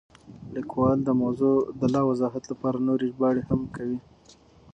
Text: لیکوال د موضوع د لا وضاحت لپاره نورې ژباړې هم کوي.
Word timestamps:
لیکوال 0.55 0.97
د 1.03 1.09
موضوع 1.21 1.55
د 1.79 1.81
لا 1.93 2.01
وضاحت 2.09 2.43
لپاره 2.51 2.85
نورې 2.87 3.05
ژباړې 3.13 3.43
هم 3.49 3.61
کوي. 3.75 3.99